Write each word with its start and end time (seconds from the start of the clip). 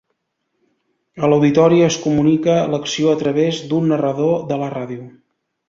A 1.27 1.29
l'auditori 1.33 1.83
es 1.89 1.99
comunica 2.07 2.57
l'acció 2.73 3.13
a 3.13 3.21
través 3.21 3.63
d'un 3.73 3.89
narrador 3.95 4.37
de 4.53 4.61
la 4.67 4.75
ràdio. 4.77 5.09